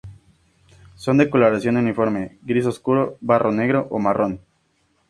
Son 0.95 1.15
de 1.19 1.29
coloración 1.29 1.77
uniforme 1.77 2.39
gris 2.41 2.65
oscuro, 2.65 3.17
barro 3.21 3.51
negro 3.51 3.87
o 3.91 3.99
marrón. 3.99 4.41